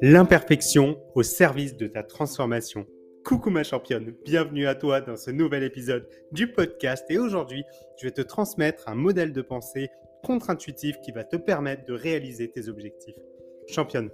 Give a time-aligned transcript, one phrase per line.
[0.00, 2.86] L'imperfection au service de ta transformation.
[3.24, 7.64] Coucou ma championne, bienvenue à toi dans ce nouvel épisode du podcast et aujourd'hui
[8.00, 9.88] je vais te transmettre un modèle de pensée
[10.24, 13.16] contre-intuitif qui va te permettre de réaliser tes objectifs.
[13.66, 14.10] Championne,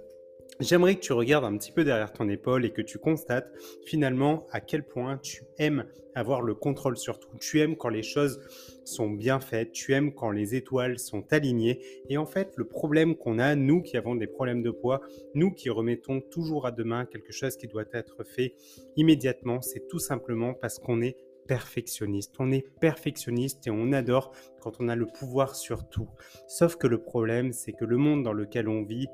[0.61, 3.51] J'aimerais que tu regardes un petit peu derrière ton épaule et que tu constates
[3.85, 5.85] finalement à quel point tu aimes
[6.15, 7.35] avoir le contrôle sur tout.
[7.39, 8.39] Tu aimes quand les choses
[8.85, 11.81] sont bien faites, tu aimes quand les étoiles sont alignées.
[12.07, 15.01] Et en fait, le problème qu'on a, nous qui avons des problèmes de poids,
[15.33, 18.55] nous qui remettons toujours à demain quelque chose qui doit être fait
[18.95, 22.35] immédiatement, c'est tout simplement parce qu'on est perfectionniste.
[22.39, 26.09] On est perfectionniste et on adore quand on a le pouvoir sur tout.
[26.47, 29.07] Sauf que le problème, c'est que le monde dans lequel on vit,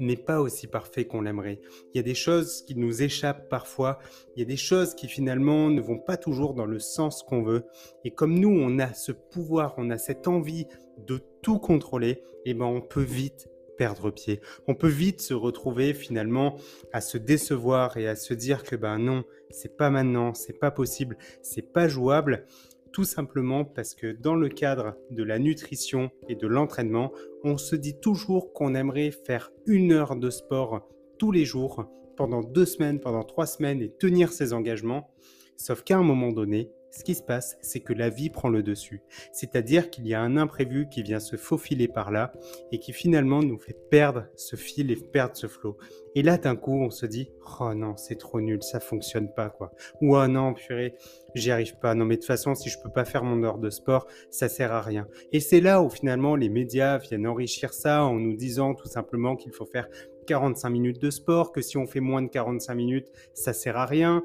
[0.00, 1.60] n'est pas aussi parfait qu'on l'aimerait.
[1.92, 3.98] Il y a des choses qui nous échappent parfois,
[4.34, 7.42] il y a des choses qui finalement ne vont pas toujours dans le sens qu'on
[7.42, 7.64] veut.
[8.04, 10.66] Et comme nous, on a ce pouvoir, on a cette envie
[11.06, 13.48] de tout contrôler, et eh ben on peut vite
[13.80, 14.42] perdre pied.
[14.68, 16.56] On peut vite se retrouver finalement
[16.92, 20.70] à se décevoir et à se dire que ben non, c'est pas maintenant, c'est pas
[20.70, 22.44] possible, c'est pas jouable.
[22.92, 27.12] Tout simplement parce que dans le cadre de la nutrition et de l'entraînement,
[27.44, 31.84] on se dit toujours qu'on aimerait faire une heure de sport tous les jours,
[32.16, 35.08] pendant deux semaines, pendant trois semaines et tenir ses engagements.
[35.56, 38.62] Sauf qu'à un moment donné, ce qui se passe, c'est que la vie prend le
[38.62, 39.02] dessus.
[39.32, 42.32] C'est-à-dire qu'il y a un imprévu qui vient se faufiler par là
[42.72, 45.76] et qui finalement nous fait perdre ce fil et perdre ce flot.
[46.16, 47.30] Et là, d'un coup, on se dit,
[47.60, 49.72] oh non, c'est trop nul, ça fonctionne pas, quoi.
[50.00, 50.94] Ou oh non, purée,
[51.34, 51.94] j'y arrive pas.
[51.94, 54.48] Non, mais de toute façon, si je peux pas faire mon heure de sport, ça
[54.48, 55.06] sert à rien.
[55.32, 59.36] Et c'est là où finalement les médias viennent enrichir ça en nous disant tout simplement
[59.36, 59.88] qu'il faut faire
[60.26, 63.86] 45 minutes de sport, que si on fait moins de 45 minutes, ça sert à
[63.86, 64.22] rien,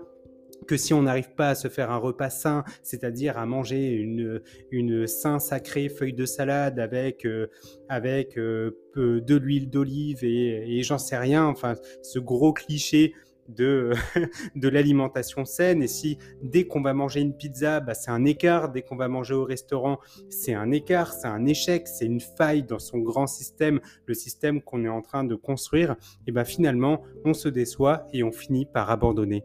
[0.68, 4.42] que si on n'arrive pas à se faire un repas sain, c'est-à-dire à manger une,
[4.72, 7.48] une sain sacrée feuille de salade avec, euh,
[7.90, 13.14] avec euh, de l'huile d'olive et, j'en sais rien, enfin ce gros cliché
[13.50, 13.92] de,
[14.56, 15.84] de l'alimentation saine.
[15.84, 19.08] Et si dès qu'on va manger une pizza, bah, c'est un écart, dès qu'on va
[19.08, 20.00] manger au restaurant,
[20.30, 24.62] c'est un écart, c'est un échec, c'est une faille dans son grand système, le système
[24.62, 25.96] qu'on est en train de construire,
[26.28, 29.44] et bah, finalement, on se déçoit et on finit par abandonner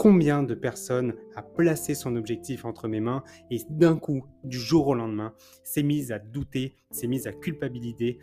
[0.00, 4.88] combien de personnes a placé son objectif entre mes mains et d'un coup, du jour
[4.88, 8.18] au lendemain, s'est mise à douter, s'est mise à culpabiliser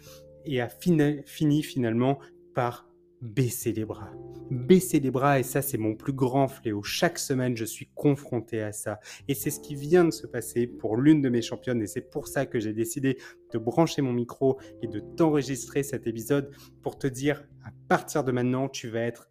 [0.45, 2.17] et a fini, finalement
[2.55, 2.89] par
[3.21, 4.11] baisser les bras.
[4.49, 6.81] Baisser les bras, et ça c'est mon plus grand fléau.
[6.81, 8.99] Chaque semaine, je suis confronté à ça.
[9.27, 12.09] Et c'est ce qui vient de se passer pour l'une de mes championnes, et c'est
[12.09, 13.19] pour ça que j'ai décidé
[13.53, 16.49] de brancher mon micro et de t'enregistrer cet épisode
[16.81, 19.29] pour te dire, à partir de maintenant, tu vas être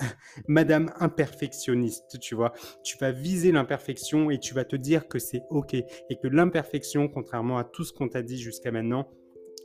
[0.48, 2.52] Madame imperfectionniste, tu vois.
[2.82, 7.08] Tu vas viser l'imperfection et tu vas te dire que c'est OK et que l'imperfection,
[7.08, 9.08] contrairement à tout ce qu'on t'a dit jusqu'à maintenant,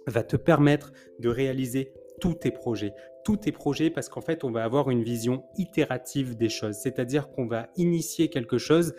[0.07, 2.93] va te permettre de réaliser tous tes projets.
[3.23, 6.75] Tous tes projets parce qu'en fait, on va avoir une vision itérative des choses.
[6.75, 8.93] C'est-à-dire qu'on va initier quelque chose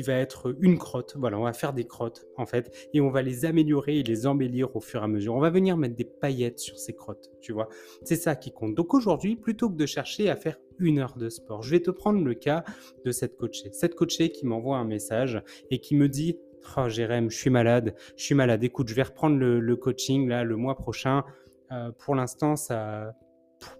[0.00, 1.16] va être une crotte.
[1.18, 4.26] Voilà, on va faire des crottes en fait et on va les améliorer et les
[4.26, 5.34] embellir au fur et à mesure.
[5.34, 7.68] On va venir mettre des paillettes sur ces crottes, tu vois.
[8.04, 8.74] C'est ça qui compte.
[8.74, 11.90] Donc aujourd'hui, plutôt que de chercher à faire une heure de sport, je vais te
[11.90, 12.64] prendre le cas
[13.04, 13.70] de cette coachée.
[13.72, 16.38] Cette coachée qui m'envoie un message et qui me dit
[16.76, 18.62] Oh Jérém, je suis malade, je suis malade.
[18.62, 21.24] Écoute, je vais reprendre le, coaching là le mois prochain.
[21.72, 23.14] Euh, pour l'instant, ça,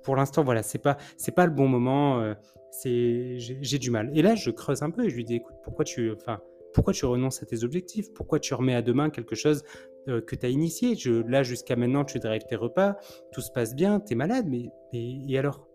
[0.02, 2.20] pour, l'instant, voilà, c'est pas, c'est pas le bon moment.
[2.20, 2.34] Euh,
[2.70, 4.10] c'est, j'ai du mal.
[4.14, 6.40] Et là, je creuse un peu et je lui dis, écoute, pourquoi tu, enfin,
[6.72, 8.12] pourquoi tu renonces à tes objectifs?
[8.14, 9.62] Pourquoi tu remets à demain quelque chose
[10.08, 10.96] euh, que tu as initié?
[10.96, 12.96] Je, Là, jusqu'à maintenant, tu drives tes repas,
[13.32, 15.68] tout se passe bien, tu es malade, mais, et alors?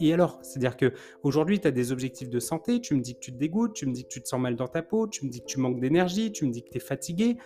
[0.00, 0.38] Et, alors?
[0.42, 0.92] C'est-à-dire que
[1.22, 3.86] aujourd'hui, tu as des objectifs de santé, tu me dis que tu te dégoûtes, tu
[3.86, 5.58] me dis que tu te sens mal dans ta peau, tu me dis que tu
[5.58, 7.36] manques d'énergie, tu me dis que tu es fatigué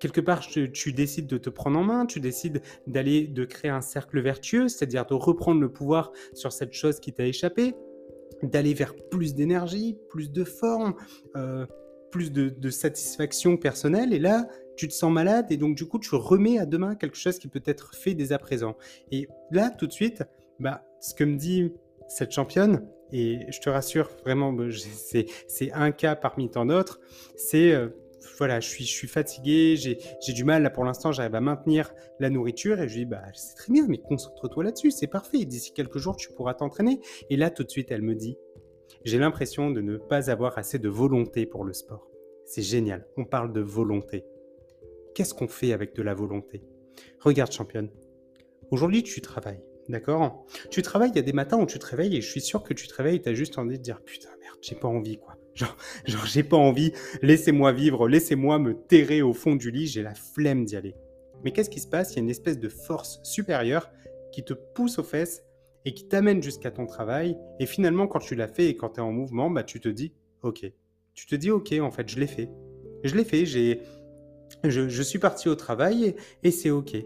[0.00, 3.82] quelque part, tu, décides de te prendre en main, tu décides d'aller, de créer un
[3.82, 7.74] cercle vertueux, c'est-à-dire de reprendre le pouvoir sur cette chose qui t'a échappé,
[8.42, 10.94] d'aller vers plus d'énergie, plus de forme,
[11.36, 11.66] euh,
[12.10, 14.12] plus de, satisfaction personnelle.
[14.12, 17.16] Et là, tu te sens malade et donc du coup, tu remets à demain quelque
[17.16, 18.76] chose qui peut être fait dès à présent.
[19.12, 20.24] Et là, tout de suite,
[20.58, 21.72] bah, ce que me dit
[22.08, 24.56] cette championne, et je te rassure, vraiment,
[25.48, 27.00] c'est un cas parmi tant d'autres,
[27.36, 27.88] c'est euh,
[28.38, 32.80] voilà, je suis, fatigué, j'ai du mal, là pour l'instant, j'arrive à maintenir la nourriture
[32.80, 35.98] et je lui dis, bah, c'est très bien, mais concentre-toi là-dessus, c'est parfait, d'ici quelques
[35.98, 37.00] jours, tu pourras t'entraîner.
[37.30, 38.36] Et là, tout de suite, elle me dit,
[39.04, 42.08] j'ai l'impression de ne pas avoir assez de volonté pour le sport.
[42.44, 44.24] C'est génial, on parle de volonté.
[45.14, 46.62] Qu'est-ce qu'on fait avec de la volonté?
[47.20, 47.90] Regarde, championne,
[48.70, 49.62] aujourd'hui, tu travailles.
[49.88, 50.46] D'accord?
[50.70, 52.62] Tu travailles, il y a des matins où tu te réveilles et je suis sûr
[52.62, 54.86] que tu te réveilles et tu as juste envie de dire putain, merde, j'ai pas
[54.86, 56.92] envie, quoi Genre, genre j'ai pas envie,
[57.22, 60.94] laissez-moi vivre, laissez-moi me terrer au fond du lit, j'ai la flemme d'y aller.
[61.44, 62.12] Mais qu'est-ce qui se passe?
[62.12, 63.90] Il y a une espèce de force supérieure
[64.32, 65.42] qui te pousse aux fesses
[65.84, 67.36] et qui t'amène jusqu'à ton travail.
[67.58, 69.88] Et finalement, quand tu l'as fait et quand tu es en mouvement, bah, tu te
[69.88, 70.12] dis,
[70.42, 70.70] ok.
[71.14, 72.50] Tu te dis, ok, en fait, je l'ai fait.
[73.04, 73.82] Je l'ai fait, j'ai...
[74.64, 76.96] Je, suis parti au travail et, c'est ok.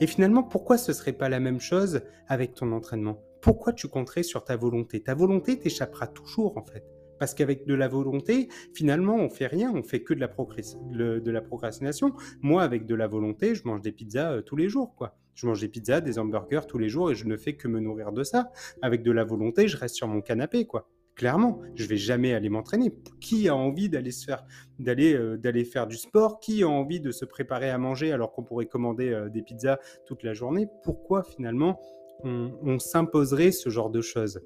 [0.00, 3.20] Et finalement, pourquoi ce serait pas la même chose avec ton entraînement?
[3.42, 5.02] Pourquoi tu compterais sur ta volonté?
[5.02, 6.84] Ta volonté t'échappera toujours, en fait.
[7.24, 12.12] Parce qu'avec de la volonté, finalement, on fait rien, on fait que de la, procrastination.
[12.42, 15.16] Moi, avec de la volonté, je mange des pizzas euh, tous les jours, quoi.
[15.34, 17.80] Je mange des pizzas, des hamburgers tous les jours et je ne fais que me
[17.80, 18.52] nourrir de ça.
[18.82, 20.90] Avec de la volonté, je reste sur mon canapé, quoi.
[21.14, 22.92] Clairement, je vais jamais aller m'entraîner.
[23.22, 26.40] Qui a envie d'aller euh, faire du sport?
[26.40, 29.78] Qui a envie de se préparer à manger alors qu'on pourrait commander euh, des pizzas
[30.04, 30.68] toute la journée?
[30.82, 31.80] Pourquoi finalement
[32.22, 34.40] on s'imposerait ce genre de choses?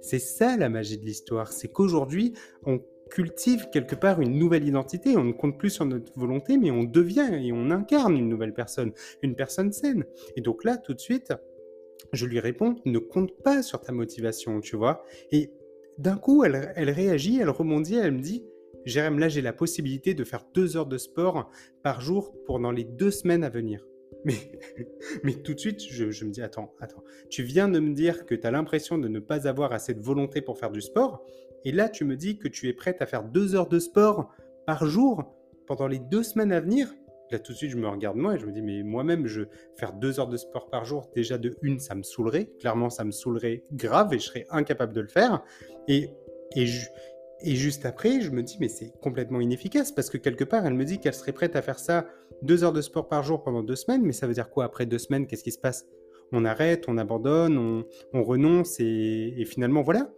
[0.00, 2.34] C'est ça la magie de l'histoire, c'est qu'aujourd'hui,
[2.64, 2.80] on
[3.10, 6.84] cultive quelque part une nouvelle identité, on ne compte plus sur notre volonté, mais on
[6.84, 8.92] devient et on incarne une nouvelle personne,
[9.22, 10.04] une personne saine.
[10.36, 11.34] Et donc là, tout de suite,
[12.12, 15.04] je lui réponds, ne compte pas sur ta motivation, tu vois.
[15.32, 15.50] Et
[15.98, 18.44] d'un coup, elle, réagit, elle rebondit, elle me dit,
[18.86, 21.50] Jérém, là, j'ai la possibilité de faire deux heures de sport
[21.82, 23.84] par jour pendant les deux semaines à venir.
[24.24, 24.34] Mais,
[25.24, 28.34] mais tout de suite, je, me dis, attends, attends, tu viens de me dire que
[28.34, 31.24] tu as l'impression de ne pas avoir assez de volonté pour faire du sport,
[31.64, 34.32] et là tu me dis que tu es prête à faire deux heures de sport
[34.66, 35.36] par jour
[35.66, 36.92] pendant les deux semaines à venir.
[37.30, 39.42] Là tout de suite, je me regarde moi et je me dis, mais moi-même, je
[39.76, 42.50] faire deux heures de sport par jour, déjà de une, ça me saoulerait.
[42.58, 45.42] Clairement, ça me saoulerait grave et je serais incapable de le faire.
[45.86, 46.10] Et,
[46.56, 46.88] et, je,
[47.42, 50.74] et juste après, je me dis, mais c'est complètement inefficace parce que quelque part, elle
[50.74, 52.06] me dit qu'elle serait prête à faire ça
[52.42, 54.02] deux heures de sport par jour pendant deux semaines.
[54.02, 55.26] Mais ça veut dire quoi après deux semaines?
[55.26, 55.86] Qu'est-ce qui se passe?
[56.32, 60.12] On arrête, on abandonne, on, renonce et, finalement, voilà.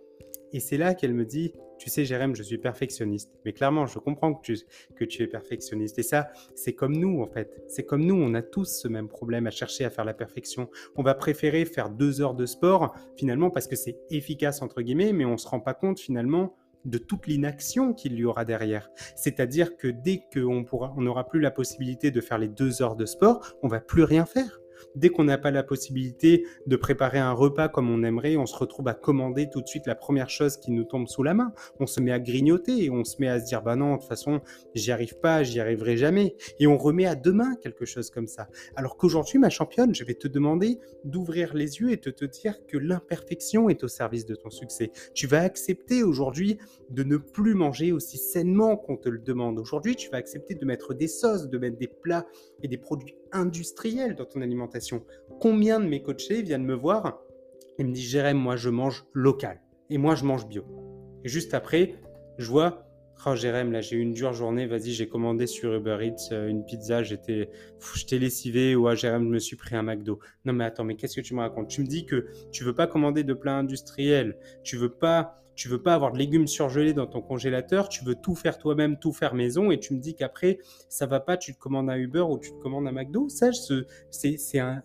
[0.52, 3.32] Et c'est là qu'elle me dit, tu sais, Jérém, je suis perfectionniste.
[3.44, 4.58] Mais clairement, je comprends que tu,
[4.94, 5.98] que tu es perfectionniste.
[5.98, 7.62] Et ça, c'est comme nous, en fait.
[7.68, 10.68] C'est comme nous, on a tous ce même problème à chercher à faire la perfection.
[10.96, 15.12] On va préférer faire deux heures de sport, finalement, parce que c'est efficace, entre guillemets,
[15.12, 16.54] mais on ne se rend pas compte, finalement,
[16.84, 18.90] de toute l'inaction qu'il y aura derrière.
[19.16, 23.06] C'est-à-dire que dès qu'on on n'aura plus la possibilité de faire les deux heures de
[23.06, 24.61] sport, on va plus rien faire.
[24.94, 28.56] Dès qu'on n'a pas la possibilité de préparer un repas comme on aimerait, on se
[28.56, 31.52] retrouve à commander tout de suite la première chose qui nous tombe sous la main.
[31.80, 33.98] On se met à grignoter et on se met à se dire bah non, de
[33.98, 34.40] toute façon,
[34.74, 36.36] j'y arrive pas, j'y arriverai jamais.
[36.58, 38.48] Et on remet à demain quelque chose comme ça.
[38.76, 42.66] Alors qu'aujourd'hui, ma championne, je vais te demander d'ouvrir les yeux et de te dire
[42.66, 44.92] que l'imperfection est au service de ton succès.
[45.14, 46.58] Tu vas accepter aujourd'hui
[46.90, 49.58] de ne plus manger aussi sainement qu'on te le demande.
[49.58, 52.26] Aujourd'hui, tu vas accepter de mettre des sauces, de mettre des plats
[52.62, 54.71] et des produits industriels dans ton alimentation.
[55.40, 57.20] Combien de mes coachés viennent me voir
[57.78, 59.60] et me disent Jérém, moi je mange local
[59.90, 60.64] et moi je mange bio.
[61.24, 61.94] Et juste après,
[62.38, 62.86] je vois
[63.24, 66.48] Oh Jérém, là j'ai eu une dure journée, vas-y, j'ai commandé sur Uber Eats euh,
[66.48, 67.50] une pizza, j'étais
[67.94, 70.18] j'étais lessivé, ou ah Jérém, je me suis pris un McDo.
[70.44, 71.68] Non mais attends, mais qu'est-ce que tu me racontes?
[71.68, 75.68] Tu me dis que tu veux pas commander de plats industriels, tu veux pas tu
[75.68, 79.12] veux pas avoir de légumes surgelés dans ton congélateur, tu veux tout faire toi-même, tout
[79.12, 80.58] faire maison, et tu me dis qu'après,
[80.88, 83.28] ça va pas, tu te commandes un Uber ou tu te commandes un McDo.
[83.28, 83.50] Ça,
[84.10, 84.82] c'est un,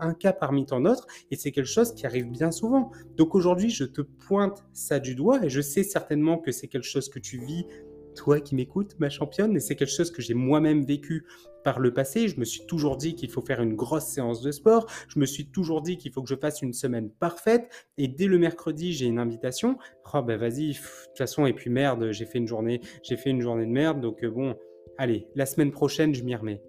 [0.00, 2.90] un cas parmi tant d'autres, et c'est quelque chose qui arrive bien souvent.
[3.16, 6.86] Donc aujourd'hui, je te pointe ça du doigt, et je sais certainement que c'est quelque
[6.86, 7.66] chose que tu vis
[8.14, 11.26] toi qui m'écoutes, ma championne, et c'est quelque chose que j'ai moi-même vécu
[11.64, 12.28] par le passé.
[12.28, 14.86] Je me suis toujours dit qu'il faut faire une grosse séance de sport.
[15.08, 17.68] Je me suis toujours dit qu'il faut que je fasse une semaine parfaite.
[17.98, 19.78] Et dès le mercredi, j'ai une invitation.
[20.12, 23.40] Oh ben vas-y, de toute façon, et puis merde, j'ai fait une journée, fait une
[23.40, 24.00] journée de merde.
[24.00, 24.54] Donc euh, bon,
[24.98, 26.62] allez, la semaine prochaine, je m'y remets.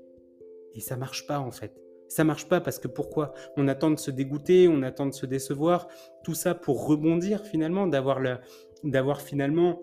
[0.73, 1.73] Et ça marche pas en fait.
[2.07, 3.33] Ça marche pas parce que pourquoi?
[3.57, 5.87] On attend de se dégoûter, on attend de se décevoir,
[6.23, 9.81] tout ça pour rebondir finalement, d'avoir finalement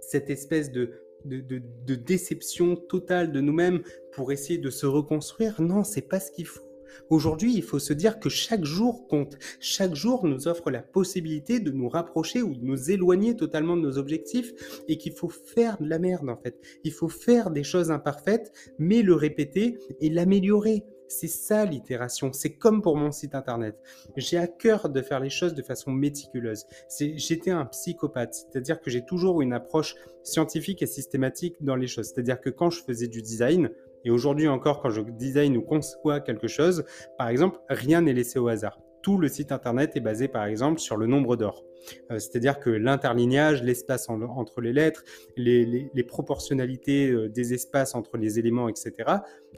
[0.00, 5.60] cette espèce de, de, déception totale de nous-mêmes pour essayer de se reconstruire.
[5.60, 6.72] Non, c'est pas ce qu'il faut.
[7.08, 9.38] Aujourd'hui, il faut se dire que chaque jour compte.
[9.60, 13.82] Chaque jour nous offre la possibilité de nous rapprocher ou de nous éloigner totalement de
[13.82, 14.52] nos objectifs
[14.88, 16.60] et qu'il faut faire de la merde en fait.
[16.84, 20.84] Il faut faire des choses imparfaites, mais le répéter et l'améliorer.
[21.12, 22.32] C'est ça l'itération.
[22.32, 23.78] C'est comme pour mon site internet.
[24.16, 26.66] J'ai à cœur de faire les choses de façon méticuleuse.
[26.98, 32.06] J'étais un psychopathe, c'est-à-dire que j'ai toujours une approche scientifique et systématique dans les choses.
[32.06, 33.70] C'est-à-dire que quand je faisais du design,
[34.04, 36.84] et aujourd'hui encore quand je design ou conçois quelque chose,
[37.18, 40.80] par exemple, rien n'est laissé au hasard tout le site internet est basé par exemple
[40.80, 41.64] sur le nombre d'or.
[42.10, 45.04] Euh, c'est-à-dire que l'interlignage, l'espace entre les lettres,
[45.36, 48.92] les, proportionnalités euh, des espaces entre les éléments, etc.,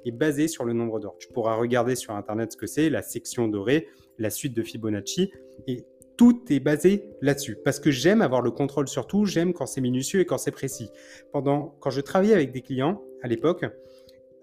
[0.05, 1.17] est basé sur le nombre d'or.
[1.19, 5.31] Tu pourras regarder sur internet ce que c'est, la section dorée, la suite de Fibonacci,
[5.67, 5.85] et
[6.17, 7.57] tout est basé là-dessus.
[7.65, 10.51] Parce que j'aime avoir le contrôle sur tout, j'aime quand c'est minutieux et quand c'est
[10.51, 10.91] précis.
[11.33, 13.65] Pendant, quand je travaillais avec des clients à l'époque,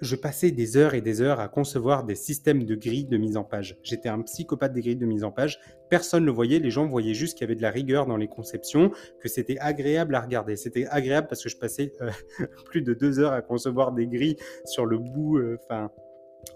[0.02, 3.38] je passais des heures et des heures à concevoir des systèmes de grilles de mise
[3.38, 3.78] en page.
[3.84, 5.60] J'étais un psychopathe des grilles de mise en page.
[5.90, 8.18] Personne ne le voyait, les gens voyaient juste qu'il y avait de la rigueur dans
[8.18, 10.56] les conceptions, que c'était agréable à regarder.
[10.56, 12.10] C'était agréable parce que je passais euh,
[12.66, 15.92] plus de deux heures à concevoir des grilles sur le bout, euh, enfin,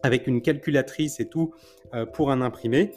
[0.01, 1.53] avec une calculatrice et tout
[1.93, 2.93] euh, pour un imprimé.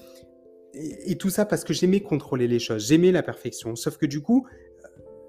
[0.75, 3.75] Et tout ça parce que j'aimais contrôler les choses, j'aimais la perfection.
[3.75, 4.47] Sauf que du coup,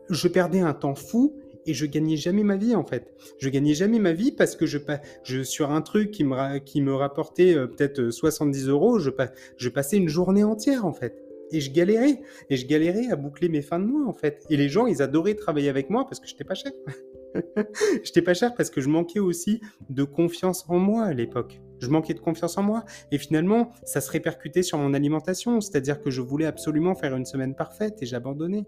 [0.10, 1.36] je perdais un temps fou
[1.66, 3.14] et je gagnais jamais ma vie en fait.
[3.40, 4.78] Je gagnais jamais ma vie parce que je,
[5.24, 9.10] je sur un truc qui me, qui me rapportait euh, peut-être 70 euh, euros, je,
[9.58, 11.24] je passais une journée entière en fait.
[11.52, 12.22] Et je galérais.
[12.50, 14.46] Et je galérais à boucler mes fins de mois en fait.
[14.50, 16.72] Et les gens, ils adoraient travailler avec moi parce que j'étais pas cher.
[18.04, 21.60] j'étais pas cher parce que je manquais aussi de confiance en moi à l'époque.
[21.80, 22.84] Je manquais de confiance en moi.
[23.12, 25.62] Et finalement, ça se répercutait sur mon alimentation.
[25.62, 28.66] C'est-à-dire que je voulais absolument faire une semaine parfaite et j'abandonnais.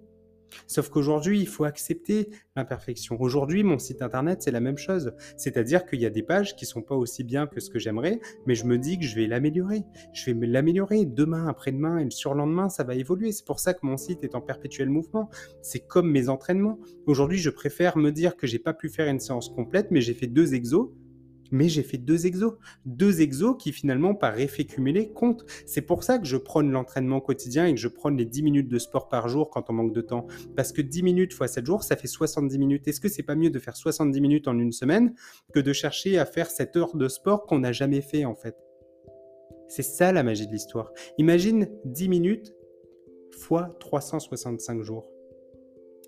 [0.67, 3.19] Sauf qu'aujourd'hui, il faut accepter l'imperfection.
[3.19, 5.13] Aujourd'hui, mon site internet, c'est la même chose.
[5.37, 8.19] C'est-à-dire qu'il y a des pages qui sont pas aussi bien que ce que j'aimerais,
[8.45, 9.83] mais je me dis que je vais l'améliorer.
[10.13, 13.31] Je vais l'améliorer demain, après-demain et le surlendemain, ça va évoluer.
[13.31, 15.29] C'est pour ça que mon site est en perpétuel mouvement.
[15.61, 16.79] C'est comme mes entraînements.
[17.05, 20.13] Aujourd'hui, je préfère me dire que j'ai pas pu faire une séance complète, mais j'ai
[20.13, 20.91] fait deux exos
[21.51, 22.53] mais j'ai fait deux exos.
[22.85, 25.45] Deux exos qui finalement, par effet cumulé, comptent.
[25.65, 28.69] C'est pour ça que je prône l'entraînement quotidien et que je prône les 10 minutes
[28.69, 30.27] de sport par jour quand on manque de temps.
[30.55, 32.87] Parce que 10 minutes fois 7 jours, ça fait 70 minutes.
[32.87, 35.13] Est-ce que c'est pas mieux de faire 70 minutes en une semaine
[35.53, 38.55] que de chercher à faire cette heure de sport qu'on n'a jamais fait en fait?
[39.67, 40.91] C'est ça la magie de l'histoire.
[41.17, 42.53] Imagine 10 minutes
[43.31, 45.09] fois 365 jours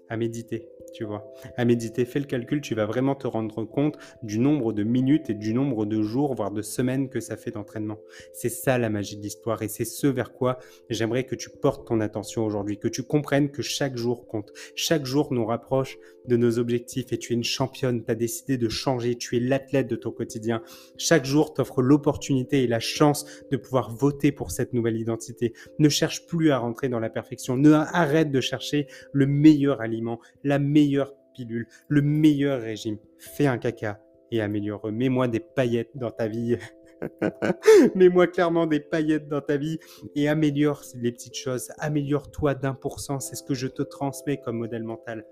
[0.09, 1.33] à méditer tu vois.
[1.57, 5.29] À méditer, fais le calcul, tu vas vraiment te rendre compte du nombre de minutes
[5.29, 7.97] et du nombre de jours, voire de semaines que ça fait d'entraînement.
[8.31, 10.59] C'est ça la magie de l'histoire et c'est ce vers quoi
[10.89, 14.51] j'aimerais que tu portes ton attention aujourd'hui, que tu comprennes que chaque jour compte.
[14.75, 15.97] Chaque jour nous rapproche
[16.27, 19.39] de nos objectifs et tu es une championne, tu as décidé de changer, tu es
[19.39, 20.61] l'athlète de ton quotidien.
[20.97, 25.53] Chaque jour t'offre l'opportunité et la chance de pouvoir voter pour cette nouvelle identité.
[25.79, 30.19] Ne cherche plus à rentrer dans la perfection, ne arrête de chercher le meilleur aliment,
[30.43, 32.97] la meilleure meilleure pilule, le meilleur régime.
[33.17, 33.99] Fais un caca
[34.31, 34.91] et améliore.
[34.91, 36.57] Mets-moi des paillettes dans ta vie.
[37.95, 39.79] Mets-moi clairement des paillettes dans ta vie
[40.15, 41.71] et améliore les petites choses.
[41.79, 43.19] Améliore-toi d'un pour cent.
[43.19, 45.25] C'est ce que je te transmets comme modèle mental.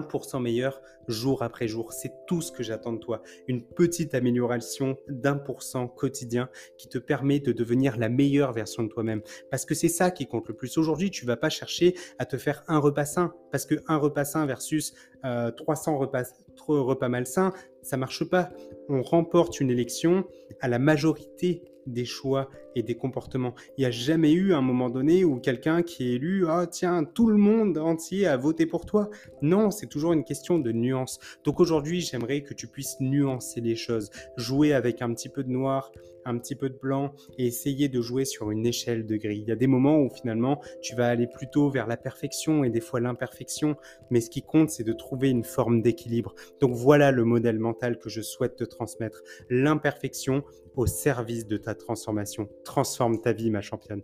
[0.00, 1.92] 1% meilleur jour après jour.
[1.92, 3.22] C'est tout ce que j'attends de toi.
[3.48, 8.82] Une petite amélioration d'un pour cent quotidien qui te permet de devenir la meilleure version
[8.82, 9.22] de toi-même.
[9.50, 10.78] Parce que c'est ça qui compte le plus.
[10.78, 13.34] Aujourd'hui, tu vas pas chercher à te faire un repas sain.
[13.50, 16.22] Parce que un repas sain versus 300 euh, repas,
[16.68, 18.50] repas malsains, ça marche pas.
[18.88, 20.24] On remporte une élection
[20.60, 23.54] à la majorité des choix et des comportements.
[23.76, 27.04] Il n'y a jamais eu un moment donné où quelqu'un qui est élu, ah tiens,
[27.04, 29.10] tout le monde entier a voté pour toi.
[29.40, 31.18] Non, c'est toujours une question de nuance.
[31.44, 35.50] Donc aujourd'hui, j'aimerais que tu puisses nuancer les choses, jouer avec un petit peu de
[35.50, 35.92] noir,
[36.24, 39.40] un petit peu de blanc et essayer de jouer sur une échelle de gris.
[39.40, 42.70] Il y a des moments où finalement tu vas aller plutôt vers la perfection et
[42.70, 43.76] des fois l'imperfection,
[44.10, 46.34] mais ce qui compte c'est de trouver une forme d'équilibre.
[46.60, 49.22] Donc voilà le modèle mental que je souhaite te transmettre.
[49.50, 50.44] L'imperfection
[50.76, 52.48] au service de ta transformation.
[52.64, 54.02] Transforme ta vie ma championne.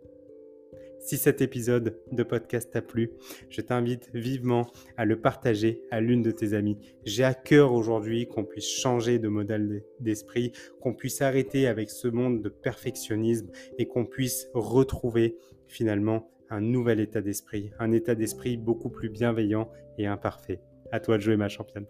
[1.01, 3.13] Si cet épisode de podcast t'a plu,
[3.49, 6.79] je t'invite vivement à le partager à l'une de tes amies.
[7.05, 12.09] J'ai à cœur aujourd'hui qu'on puisse changer de modèle d'esprit, qu'on puisse arrêter avec ce
[12.09, 13.49] monde de perfectionnisme
[13.79, 19.71] et qu'on puisse retrouver finalement un nouvel état d'esprit, un état d'esprit beaucoup plus bienveillant
[19.99, 20.61] et imparfait.
[20.91, 21.87] À toi de jouer ma championne.